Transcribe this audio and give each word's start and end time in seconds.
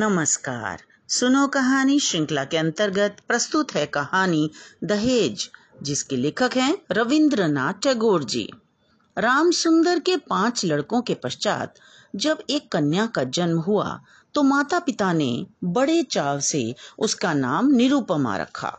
नमस्कार। 0.00 0.82
सुनो 1.08 1.46
कहानी 1.46 1.98
श्रृंखला 2.00 2.44
के 2.44 2.56
अंतर्गत 2.56 3.16
प्रस्तुत 3.28 3.74
है 3.74 3.84
कहानी 3.86 4.50
दहेज, 4.84 5.48
जिसके 5.82 6.16
लेखक 6.16 6.56
हैं 6.56 6.76
रविंद्रनाथ 6.90 7.82
टैगोर 7.82 8.24
जी। 8.24 8.48
राम 9.16 9.50
सुंदर 9.50 9.98
के 9.98 10.16
पाँच 10.30 10.64
लड़कों 10.64 11.00
के 11.02 11.14
पश्चात 11.14 11.74
जब 12.16 12.38
एक 12.50 12.70
कन्या 12.72 13.06
का 13.06 13.24
जन्म 13.30 13.58
हुआ 13.58 14.00
तो 14.34 14.42
माता 14.42 14.78
पिता 14.78 15.12
ने 15.12 15.46
बड़े 15.64 16.02
चाव 16.02 16.40
से 16.40 16.74
उसका 16.98 17.34
नाम 17.34 17.70
निरुपमा 17.70 18.36
रखा। 18.36 18.72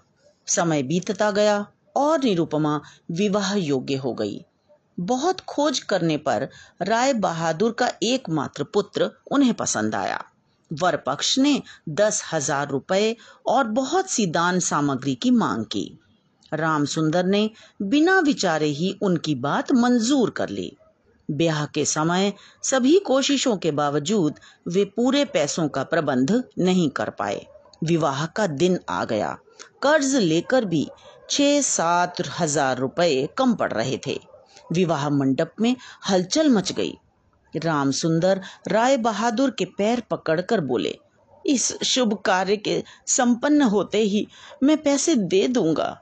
समय 0.48 0.84
बीतता 0.84 1.32
गया 1.32 1.66
और 1.96 2.24
निरुपमा 2.24 2.80
विवाह 3.12 3.54
योग्य 3.56 3.96
हो 3.96 4.14
गई। 4.14 4.44
बहुत 5.00 5.42
खोज 5.42 5.80
करने 5.80 6.18
पर 6.18 6.50
राय 6.82 7.14
बहादुर 7.14 7.72
का 7.72 7.92
एकमात्र 8.04 8.64
पुत्र 8.64 9.12
उन्हें 9.32 9.54
पसंद 9.54 9.96
आया। 9.96 10.24
वर 10.74 10.96
पक्ष 10.98 11.38
ने 11.40 11.62
दस 11.90 12.24
हज़ार 12.34 12.70
रुपए 12.70 13.16
और 13.48 13.68
बहुत 13.70 14.10
सी 14.10 14.26
दान 14.26 14.60
सामग्री 14.60 15.16
की 15.16 15.32
मांग 15.32 15.66
की। 15.66 16.00
राम 16.52 16.86
सुंदर 16.86 17.26
ने 17.26 17.50
बिना 17.82 18.20
विचारे 18.20 18.68
ही 18.68 18.96
उनकी 19.02 19.36
बात 19.36 19.72
मंजूर 19.72 20.30
कर 20.30 20.50
ली। 20.50 20.72
ब्याह 21.30 21.66
के 21.66 21.86
समय 21.86 22.34
सभी 22.64 22.98
कोशिशों 23.00 23.56
के 23.58 23.72
बावजूद 23.72 24.40
वे 24.68 24.84
पूरे 24.86 25.24
पैसों 25.26 25.68
का 25.68 25.84
प्रबंध 25.84 26.32
नहीं 26.60 26.90
कर 26.90 27.10
पाए। 27.10 27.46
विवाह 27.84 28.26
का 28.26 28.48
दिन 28.48 28.80
आ 28.90 29.04
गया। 29.06 29.38
कर्ज 29.84 30.16
लेकर 30.16 30.66
भी 30.66 30.88
छह 31.30 31.62
सात 31.62 32.22
हज़ार 32.40 32.78
रुपए 32.78 33.28
कम 33.38 33.54
पड़ 33.54 33.72
रहे 33.74 34.00
थे। 34.08 34.20
विवाह 34.72 35.10
मंडप 35.10 35.54
में 35.62 35.76
हलचल 36.10 36.50
मच 36.50 36.72
गई। 36.72 36.94
राम 37.56 37.92
सुंदर 37.92 38.42
राय 38.68 38.98
बहादुर 38.98 39.50
के 39.50 39.66
पैर 39.66 40.02
पकड़कर 40.12 40.62
बोले, 40.62 40.98
इस 41.46 41.72
शुभ 41.84 42.14
कार्य 42.26 42.58
के 42.58 42.84
संपन्न 43.08 43.62
होते 43.62 43.98
ही 43.98 44.28
मैं 44.64 44.78
पैसे 44.78 45.16
दे 45.16 45.48
दूँगा। 45.48 45.98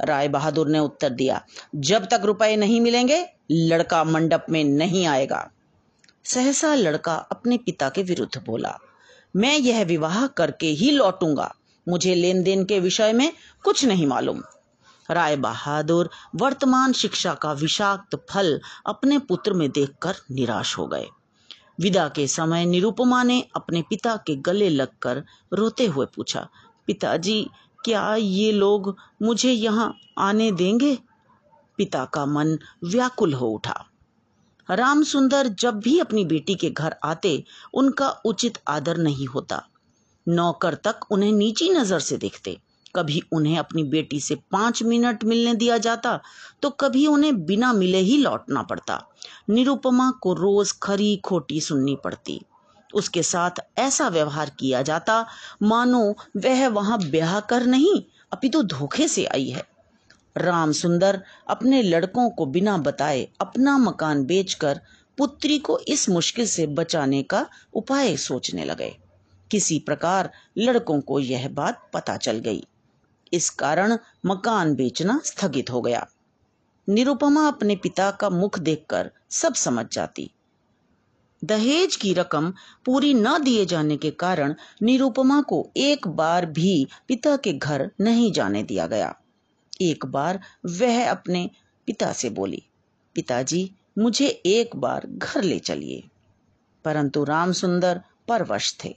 राय 0.00 0.28
बहादुर 0.28 0.68
ने 0.68 0.78
उत्तर 0.78 1.10
दिया, 1.10 1.44
जब 1.74 2.04
तक 2.04 2.20
रुपए 2.24 2.56
नहीं 2.56 2.80
मिलेंगे, 2.80 3.24
लड़का 3.50 4.02
मंडप 4.04 4.46
में 4.50 4.64
नहीं 4.64 5.06
आएगा। 5.06 5.50
सहसा 6.24 6.74
लड़का 6.74 7.14
अपने 7.14 7.56
पिता 7.56 7.88
के 7.88 8.02
विरुद्ध 8.02 8.42
बोला, 8.46 8.78
मैं 9.36 9.56
यह 9.58 9.84
विवाह 9.84 10.26
करके 10.26 10.66
ही 10.66 10.90
लौटूँगा। 10.90 11.54
मुझे 11.88 12.14
लेन 12.14 12.42
देन 12.42 12.64
के 12.64 12.80
विषय 12.80 13.12
में 13.12 13.32
कुछ 13.64 13.84
नहीं 13.84 14.06
मालूम। 14.06 14.42
राय 15.10 15.36
बहादुर, 15.36 16.10
वर्तमान 16.34 16.92
शिक्षा 16.92 17.34
का 17.34 17.52
विषाक्त 17.52 18.16
फल 18.30 18.60
अपने 18.86 19.18
पुत्र 19.18 19.52
में 19.52 19.70
देखकर 19.70 20.14
निराश 20.30 20.78
हो 20.78 20.86
गए। 20.86 21.06
विदा 21.80 22.08
के 22.08 22.26
समय 22.26 22.64
निरुपमा 22.64 23.22
ने 23.22 23.40
अपने 23.56 23.82
पिता 23.82 24.16
के 24.16 24.36
गले 24.36 24.68
लगकर 24.68 25.24
रोते 25.52 25.86
हुए 25.86 26.06
पूछा, 26.06 26.48
पिताजी, 26.86 27.50
क्या 27.84 28.14
ये 28.14 28.52
लोग 28.52 28.96
मुझे 29.22 29.52
यहाँ 29.52 29.94
आने 30.18 30.52
देंगे? 30.52 30.98
पिता 31.76 32.04
का 32.04 32.26
मन 32.26 32.58
व्याकुल 32.84 33.34
हो 33.34 33.48
उठा। 33.48 33.84
राम 34.70 35.02
सुंदर 35.02 35.48
जब 35.48 35.78
भी 35.80 35.98
अपनी 35.98 36.24
बेटी 36.24 36.54
के 36.54 36.70
घर 36.70 36.94
आते, 37.04 37.44
उनका 37.74 38.08
उचित 38.08 38.58
आदर 38.68 38.96
नहीं 38.96 39.26
होता। 39.26 39.62
नौकर 40.28 40.74
तक 40.74 41.00
उन्हें 41.10 41.32
नीची 41.32 41.68
नज़र 41.68 42.00
से 42.00 42.16
देखते। 42.16 42.58
कभी 42.96 43.22
उन्हें 43.32 43.58
अपनी 43.58 43.82
बेटी 43.82 44.20
से 44.20 44.34
पाँच 44.52 44.82
मिनट 44.82 45.24
मिलने 45.24 45.54
दिया 45.54 45.78
जाता 45.78 46.18
तो 46.62 46.70
कभी 46.70 47.06
उन्हें 47.06 47.44
बिना 47.46 47.72
मिले 47.72 47.98
ही 47.98 48.16
लौटना 48.18 48.62
पड़ता। 48.62 49.00
निरुपमा 49.50 50.10
को 50.10 50.34
रोज 50.34 50.72
खरी 50.82 51.16
खोटी 51.16 51.60
सुननी 51.60 51.96
पड़ती। 52.04 52.40
उसके 52.90 53.22
साथ 53.22 53.50
ऐसा 53.78 54.08
व्यवहार 54.08 54.50
किया 54.50 54.82
जाता, 54.82 55.26
मानो 55.62 56.14
वह 56.36 56.68
वहाँ 56.68 56.98
ब्याह 57.00 57.40
कर 57.40 57.66
नहीं 57.66 58.02
अपितु 58.32 58.62
तो 58.62 58.68
धोखे 58.68 59.08
से 59.08 59.24
आई 59.24 59.48
है। 59.48 59.66
राम 60.36 60.72
सुंदर 60.72 61.22
अपने 61.48 61.82
लड़कों 61.82 62.28
को 62.30 62.46
बिना 62.46 62.76
बताए 62.76 63.26
अपना 63.40 63.76
मकान 63.78 64.24
बेचकर 64.24 64.80
पुत्री 65.18 65.58
को 65.58 65.78
इस 65.88 66.08
मुश्किल 66.08 66.46
से 66.46 66.66
बचाने 66.66 67.22
का 67.22 67.46
उपाय 67.74 68.16
सोचने 68.16 68.64
लगे। 68.64 68.96
किसी 69.50 69.78
प्रकार 69.78 70.30
लड़कों 70.58 71.00
को 71.00 71.18
यह 71.20 71.48
बात 71.48 71.90
पता 71.94 72.16
चल 72.16 72.38
गई। 72.38 72.64
इस 73.32 73.50
कारण 73.50 73.98
मकान 74.26 74.74
बेचना 74.74 75.20
स्थगित 75.24 75.70
हो 75.70 75.80
गया। 75.80 76.06
निरुपमा 76.88 77.48
अपने 77.48 77.76
पिता 77.76 78.10
का 78.10 78.30
मुख 78.30 78.58
देखकर 78.58 79.10
सब 79.30 79.54
समझ 79.54 79.86
जाती। 79.92 80.30
दहेज 81.44 81.96
की 81.96 82.14
रकम 82.14 82.54
पूरी 82.84 83.14
न 83.14 83.42
दिए 83.42 83.66
जाने 83.66 83.96
के 83.96 84.10
कारण 84.10 84.54
निरुपमा 84.82 85.42
को 85.42 85.70
एक 85.76 86.08
बार 86.08 86.46
भी 86.46 86.86
पिता 87.08 87.36
के 87.36 87.52
घर 87.52 87.90
नहीं 88.00 88.32
जाने 88.32 88.62
दिया 88.62 88.86
गया। 88.86 89.20
एक 89.80 90.06
बार 90.06 90.40
वह 90.66 91.10
अपने 91.10 91.50
पिता 91.86 92.12
से 92.12 92.30
बोली, 92.30 92.62
पिताजी, 93.14 93.72
मुझे 93.98 94.28
एक 94.28 94.76
बार 94.76 95.06
घर 95.06 95.42
ले 95.42 95.58
चलिए। 95.58 96.02
परंतु 96.84 97.24
राम 97.24 97.52
सुंदर 97.52 98.00
परवश 98.28 98.76
थे। 98.84 98.96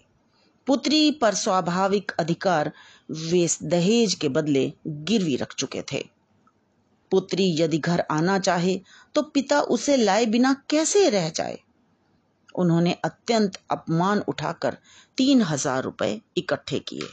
पुत्री 0.67 1.11
पर 1.11 1.33
स्वाभाविक 1.33 2.11
अधिकार 2.19 2.71
वे 3.11 3.47
दहेज 3.63 4.13
के 4.13 4.29
बदले 4.29 4.71
गिरवी 4.87 5.35
रख 5.35 5.53
चुके 5.53 5.81
थे। 5.93 6.03
पुत्री 7.11 7.45
यदि 7.59 7.77
घर 7.77 8.03
आना 8.11 8.37
चाहे 8.39 8.79
तो 9.15 9.21
पिता 9.23 9.59
उसे 9.69 9.97
लाए 9.97 10.25
बिना 10.25 10.53
कैसे 10.69 11.09
रह 11.09 11.29
जाए? 11.29 11.59
उन्होंने 12.55 12.93
अत्यंत 13.05 13.57
अपमान 13.71 14.19
उठाकर 14.27 14.77
तीन 15.17 15.41
हज़ार 15.41 15.83
रुपए 15.83 16.19
इकट्ठे 16.37 16.79
किए। 16.79 17.09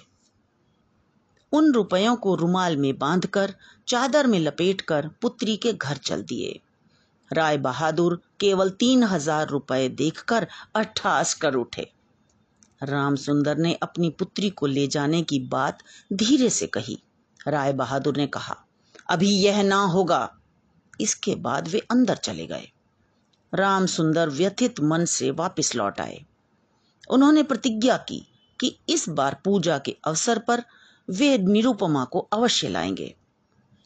उन 1.53 1.73
रुपयों 1.73 2.15
को 2.17 2.35
रुमाल 2.35 2.77
में 2.77 2.99
बांधकर, 2.99 3.55
चादर 3.89 4.27
में 4.27 4.39
लपेटकर 4.39 5.09
पुत्री 5.23 5.57
के 5.57 5.73
घर 5.73 5.97
चल 5.97 6.23
दिए। 6.23 6.59
राय 7.31 7.59
बहादुर 7.59 8.21
केवल 8.41 8.71
तीन 8.71 9.03
हज़ार 9.03 9.49
रुपए 9.49 9.89
देखकर 9.89 10.47
अट्ठास 10.77 11.35
कर 11.35 11.55
उठे। 11.55 11.91
राम 12.83 13.17
सुंदर 13.17 13.57
ने 13.57 13.75
अपनी 13.75 14.11
पुत्री 14.11 14.51
को 14.51 14.67
ले 14.67 14.87
जाने 14.87 15.23
की 15.23 15.41
बात 15.41 15.79
धीरे 16.13 16.51
से 16.51 16.67
कही। 16.67 17.03
राय 17.49 17.73
बहादुर 17.73 18.17
ने 18.17 18.27
कहा, 18.27 18.65
अभी 19.11 19.31
यह 19.31 19.63
ना 19.63 19.83
होगा। 19.85 20.39
इसके 21.01 21.35
बाद 21.35 21.69
वे 21.69 21.79
अंदर 21.79 22.17
चले 22.17 22.47
गए। 22.47 22.73
राम 23.55 23.87
सुंदर 23.87 24.29
व्यथित 24.29 24.81
मन 24.81 25.05
से 25.05 25.31
वापस 25.31 25.75
लौट 25.75 26.01
आए। 26.01 26.25
उन्होंने 27.11 27.43
प्रतिज्ञा 27.43 27.97
की 27.97 28.27
कि 28.61 28.79
इस 28.89 29.09
बार 29.09 29.41
पूजा 29.45 29.79
के 29.79 29.97
अवसर 30.05 30.39
पर 30.39 30.63
वे 31.11 31.39
निरुपमा 31.39 32.05
को 32.05 32.19
अवश्य 32.19 32.69
लाएँगे। 32.69 33.17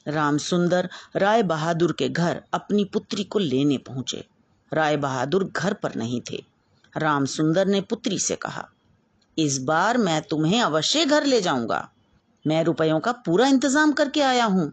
राम 0.09 0.39
सुंदर 0.39 0.91
राय 1.17 1.43
बहादुर 1.43 1.93
के 1.93 2.09
घर 2.09 2.43
अपनी 2.53 2.85
पुत्री 2.85 3.25
को 3.25 3.39
लेने 3.39 3.79
पहुँचे। 3.79 4.29
राय 4.73 4.97
बहादुर 4.97 5.45
घर 5.45 5.75
पर 5.75 5.95
नहीं 5.95 6.21
थे। 6.31 6.45
राम 6.97 7.25
सुंदर 7.25 7.67
ने 7.67 7.81
पुत्री 7.81 8.19
से 8.19 8.37
कहा 8.37 8.69
इस 9.39 9.59
बार 9.59 9.99
मैं 9.99 10.21
तुम्हें 10.23 10.61
अवश्य 10.63 11.05
घर 11.05 11.25
ले 11.25 11.41
जाऊँगा। 11.41 11.89
मैं 12.45 12.63
रुपयों 12.65 13.01
का 13.01 13.13
पूरा 13.13 13.47
इंतज़ाम 13.47 13.93
करके 13.93 14.21
आया 14.21 14.45
हूँ। 14.45 14.73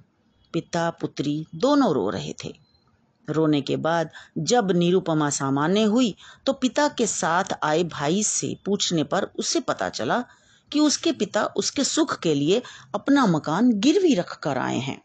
पिता, 0.53 0.89
पुत्री 0.89 1.45
दोनों 1.55 1.93
रो 1.93 2.09
रहे 2.09 2.33
थे। 2.43 2.53
रोने 3.27 3.61
के 3.61 3.75
बाद 3.77 4.09
जब 4.37 4.71
निरुपमा 4.71 5.29
सामान्य 5.29 5.83
हुई 5.83 6.15
तो 6.45 6.53
पिता 6.53 6.87
के 6.87 7.07
साथ 7.07 7.53
आए 7.63 7.83
भाई 7.83 8.23
से 8.23 8.55
पूछने 8.65 9.03
पर 9.03 9.23
उसे 9.39 9.59
पता 9.59 9.89
चला 9.89 10.23
कि 10.71 10.79
उसके 10.79 11.11
पिता 11.11 11.45
उसके 11.45 11.83
सुख 11.83 12.19
के 12.19 12.33
लिए 12.33 12.61
अपना 12.95 13.25
मकान 13.25 13.71
गिरवी 13.79 14.13
रख 14.15 14.39
कर 14.39 14.57
आए 14.57 14.77
हैं। 14.77 15.01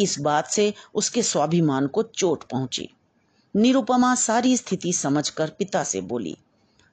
इस 0.00 0.18
बात 0.18 0.46
से 0.46 0.72
उसके 0.94 1.22
स्वाभिमान 1.22 1.86
को 1.86 2.02
चोट 2.02 2.44
पहुँची। 2.44 2.88
निरुपमा 3.54 4.14
सारी 4.14 4.56
स्थिति 4.56 4.92
समझकर 4.92 5.50
पिता 5.50 5.82
से 5.84 6.00
बोली 6.00 6.36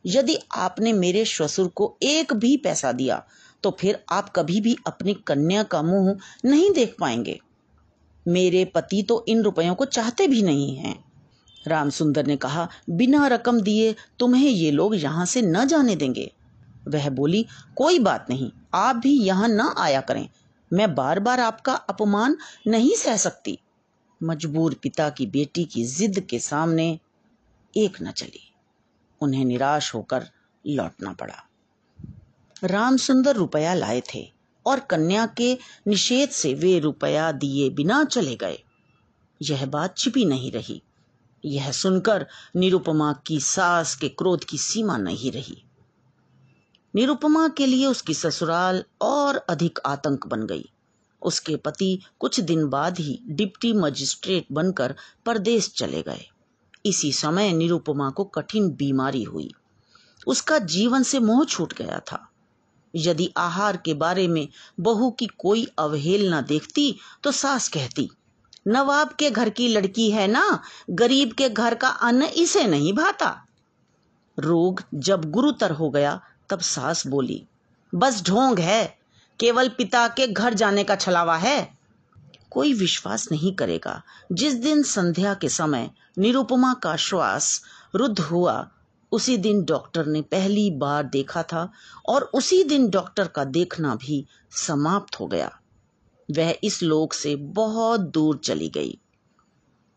यदि 0.05 0.37
आपने 0.55 0.93
मेरे 0.93 1.25
ससुर 1.25 1.67
को 1.67 1.95
एक 2.03 2.33
भी 2.33 2.55
पैसा 2.57 2.91
दिया 2.91 3.23
तो 3.63 3.71
फिर 3.71 4.03
आप 4.11 4.29
कभी 4.29 4.61
भी 4.61 4.75
अपनी 4.87 5.13
कन्या 5.13 5.63
का 5.63 5.81
मुँह 5.81 6.15
नहीं 6.45 6.71
देख 6.71 6.95
पाएँगे। 6.99 7.39
मेरे 8.25 8.65
पति 8.65 9.01
तो 9.03 9.25
इन 9.27 9.41
रुपयों 9.43 9.75
को 9.75 9.85
चाहते 9.85 10.27
भी 10.27 10.41
नहीं 10.41 10.75
हैं। 10.75 11.03
राम 11.67 11.89
सुंदर 11.89 12.25
ने 12.25 12.35
कहा, 12.35 12.67
बिना 12.89 13.27
रकम 13.27 13.61
दिए 13.61 13.95
तुम्हें 14.19 14.49
ये 14.49 14.71
लोग 14.71 14.95
यहाँ 14.95 15.25
से 15.25 15.41
न 15.41 15.65
जाने 15.65 15.95
देंगे। 15.95 16.31
वह 16.87 17.09
बोली, 17.09 17.45
कोई 17.75 17.99
बात 17.99 18.25
नहीं, 18.29 18.51
आप 18.73 18.95
भी 18.95 19.11
यहाँ 19.19 19.47
न 19.47 19.73
आया 19.77 20.01
करें। 20.01 20.27
मैं 20.71 20.95
बार 20.95 21.19
बार 21.19 21.39
आपका 21.39 21.73
अपमान 21.73 22.37
नहीं 22.67 22.95
सह 22.95 23.17
सकती। 23.17 23.59
मजबूर 24.23 24.75
पिता 24.83 25.09
की 25.09 25.27
बेटी 25.27 25.65
की 25.65 25.85
जिद 25.85 26.19
के 26.19 26.39
सामने 26.39 26.99
एक 27.77 28.01
न 28.01 28.11
चली। 28.11 28.52
उन्हें 29.23 29.45
निराश 29.45 29.95
होकर 29.95 30.29
लौटना 30.67 31.13
पड़ा। 31.13 31.49
राम 32.63 32.97
सुंदर 32.97 33.35
रुपया 33.35 33.73
लाए 33.73 34.01
थे 34.01 34.31
और 34.65 34.79
कन्या 34.79 35.25
के 35.25 35.57
निषेध 35.87 36.29
से 36.29 36.53
वे 36.53 36.79
रुपया 36.79 37.31
दिए 37.31 37.69
बिना 37.69 38.03
चले 38.03 38.35
गए। 38.35 38.63
यह 39.41 39.65
बात 39.65 39.97
छिपी 39.97 40.25
नहीं 40.25 40.51
रही। 40.51 40.81
यह 41.45 41.71
सुनकर 41.71 42.27
निरुपमा 42.55 43.13
की 43.27 43.39
सास 43.39 43.95
के 43.95 44.09
क्रोध 44.09 44.43
की 44.43 44.57
सीमा 44.57 44.97
नहीं 44.97 45.31
रही। 45.31 45.63
निरुपमा 46.95 47.47
के 47.47 47.65
लिए 47.65 47.85
उसकी 47.85 48.13
ससुराल 48.13 48.83
और 49.01 49.37
अधिक 49.37 49.79
आतंक 49.85 50.27
बन 50.27 50.47
गई। 50.47 50.69
उसके 51.21 51.55
पति 51.55 51.99
कुछ 52.19 52.39
दिन 52.39 52.67
बाद 52.67 52.99
ही 52.99 53.19
डिप्टी 53.27 53.73
मजिस्ट्रेट 53.73 54.45
बनकर 54.51 54.95
परदेश 55.25 55.73
चले 55.75 56.01
गए। 56.01 56.29
इसी 56.85 57.11
समय 57.11 57.51
निरुपमा 57.53 58.09
को 58.09 58.23
कठिन 58.23 58.69
बीमारी 58.69 59.23
हुई। 59.23 59.49
उसका 60.27 60.57
जीवन 60.59 61.03
से 61.03 61.19
मोह 61.19 61.43
छूट 61.45 61.73
गया 61.73 61.99
था। 62.11 62.27
यदि 62.93 63.31
आहार 63.37 63.77
के 63.77 63.93
बारे 63.93 64.27
में 64.27 64.47
बहू 64.79 65.09
की 65.11 65.27
कोई 65.39 65.65
अवहेलना 65.79 66.41
देखती 66.41 66.95
तो 67.23 67.31
सास 67.31 67.67
कहती, 67.67 68.09
नवाब 68.67 69.13
के 69.13 69.29
घर 69.31 69.49
की 69.49 69.67
लड़की 69.67 70.09
है 70.11 70.27
ना, 70.27 70.59
गरीब 70.89 71.33
के 71.33 71.49
घर 71.49 71.75
का 71.75 71.87
अन्न 71.87 72.23
इसे 72.23 72.63
नहीं 72.67 72.93
भाता। 72.93 73.45
रोग 74.37 74.83
जब 74.93 75.29
गुरुतर 75.31 75.71
हो 75.71 75.89
गया, 75.89 76.19
तब 76.49 76.59
सास 76.59 77.05
बोली, 77.07 77.43
बस 77.95 78.23
ढोंग 78.23 78.59
है, 78.59 78.97
केवल 79.39 79.69
पिता 79.69 80.07
के 80.07 80.27
घर 80.27 80.53
जाने 80.53 80.83
का 80.83 80.95
छलावा 80.95 81.37
है। 81.37 81.77
कोई 82.53 82.73
विश्वास 82.73 83.31
नहीं 83.31 83.55
करेगा। 83.55 84.03
जिस 84.31 84.53
दिन 84.53 84.83
संध्या 84.83 85.33
के 85.33 85.49
समय 85.49 85.91
निरुपमा 86.17 86.73
का 86.73 86.95
श्वास 86.95 87.61
रुद्ध 87.95 88.19
हुआ, 88.19 88.69
उसी 89.11 89.37
दिन 89.37 89.63
डॉक्टर 89.63 90.05
ने 90.05 90.21
पहली 90.21 90.71
बार 90.71 91.03
देखा 91.03 91.43
था 91.43 91.71
और 92.05 92.21
उसी 92.21 92.63
दिन 92.63 92.89
डॉक्टर 92.89 93.27
का 93.27 93.43
देखना 93.43 93.95
भी 93.95 94.25
समाप्त 94.51 95.19
हो 95.19 95.27
गया। 95.27 95.59
वह 96.31 96.55
इस 96.63 96.83
लोक 96.83 97.13
से 97.13 97.35
बहुत 97.35 97.99
दूर 97.99 98.41
चली 98.43 98.69
गई। 98.69 98.99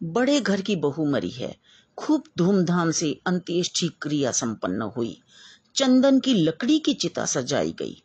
बड़े 0.02 0.40
घर 0.40 0.60
की 0.60 0.76
बहू 0.76 1.10
मरी 1.10 1.30
है। 1.30 1.56
खूब 1.98 2.22
धूमधाम 2.38 2.90
से 2.90 3.20
अंत्येष्टि 3.26 3.88
क्रिया 4.02 4.30
संपन्न 4.30 4.82
हुई। 4.82 5.20
चंदन 5.74 6.20
की 6.20 6.34
लकड़ी 6.34 6.78
की 6.78 6.94
चिता 6.94 7.26
सजाई 7.26 7.72
गई। 7.72 8.02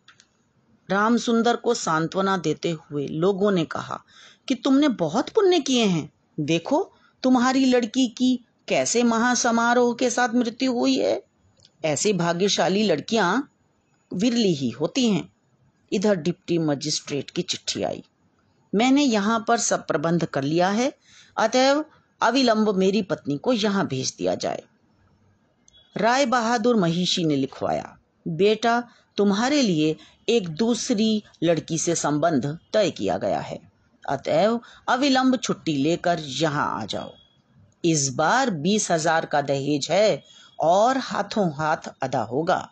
राम 0.89 1.18
सुंदर 1.18 1.56
को 1.56 1.74
सांत्वना 1.74 2.38
देते 2.38 2.72
हुए 2.72 3.07
लोगों 3.07 3.51
ने 3.51 3.66
कहा 3.66 4.04
कि 4.48 4.56
तुमने 4.56 4.88
बहुत 4.88 5.30
पुण्य 5.30 5.60
किए 5.60 5.86
हैं। 5.86 6.12
देखो, 6.39 6.92
तुम्हारी 7.24 7.66
लड़की 7.66 8.07
की 8.07 8.45
कैसे 8.68 9.04
महासमारोह 9.04 9.94
के 9.94 10.10
साथ 10.10 10.30
मृत्यु 10.30 10.74
हुई 10.74 10.98
है। 10.98 11.24
ऐसी 11.86 12.13
भाग्यशाली 12.13 12.83
लड़कियाँ 12.83 13.51
विरली 14.13 14.54
ही 14.54 14.69
होती 14.69 15.10
हैं। 15.10 15.33
इधर 15.92 16.16
डिप्टी 16.16 16.57
मजिस्ट्रेट 16.57 17.30
की 17.30 17.42
चिट्ठी 17.42 17.84
आई। 17.84 18.04
मैंने 18.75 19.04
यहाँ 19.04 19.45
पर 19.48 19.57
सब 19.57 19.88
प्रबंध 19.88 20.25
कर 20.25 20.44
लिया 20.44 20.69
है। 20.69 20.94
अतएव 21.38 21.86
अविलंब 22.22 22.69
मेरी 22.69 23.01
पत्नी 23.01 23.38
को 23.38 23.54
यहाँ 23.54 23.88
भेज 23.88 24.16
दिया 24.18 24.36
जाए। 24.36 24.63
राय 25.98 26.25
बहादुर 26.25 26.75
महिषी 26.75 27.25
ने 27.25 27.36
लिखवाया, 27.36 27.98
बेटा, 28.27 28.84
तुम्हारे 29.18 29.62
लिए 29.62 29.95
एक 30.31 30.50
दूसरी 30.50 31.24
लड़की 31.44 31.78
से 31.78 31.95
संबंध 31.95 32.45
तय 32.74 32.92
किया 32.92 33.18
गया 33.18 33.39
है। 33.39 33.60
अतएव 34.04 34.60
अविलंब 34.89 35.38
छुट्टी 35.38 35.74
लेकर 35.74 36.19
यहाँ 36.19 36.68
आ 36.81 36.86
जाओ। 36.86 37.12
इस 37.86 38.10
बार 38.16 38.50
बीस 38.50 38.92
हज़ार 38.92 39.25
का 39.25 39.42
दहेज 39.42 39.88
है 39.92 40.24
और 40.60 40.98
हाथों 40.98 41.50
हाथ 41.54 41.92
अदा 42.04 42.22
होगा। 42.22 42.68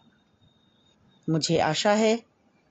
मुझे 1.27 1.57
आशा 1.59 1.91
है 1.91 2.15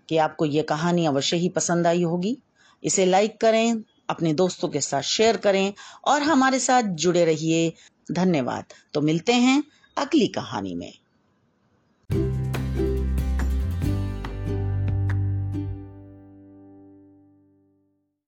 कि 0.09 0.17
आपको 0.17 0.45
ये 0.45 0.63
कहानी 0.63 1.07
अवश्य 1.07 1.37
ही 1.37 1.49
पसंद 1.49 1.87
आई 1.87 2.03
होगी। 2.03 2.37
इसे 2.83 3.05
लाइक 3.07 3.41
करें, 3.41 3.83
अपने 4.11 4.33
दोस्तों 4.33 4.69
के 4.69 4.81
साथ 4.81 5.03
शेयर 5.03 5.37
करें 5.37 5.73
और 6.05 6.23
हमारे 6.23 6.59
साथ 6.59 6.83
जुड़े 6.83 7.25
रहिए। 7.25 7.73
धन्यवाद। 8.13 8.65
तो 8.95 9.01
मिलते 9.01 9.33
हैं 9.33 9.63
अगली 9.97 10.27
कहानी 10.29 10.75
में। 10.75 10.93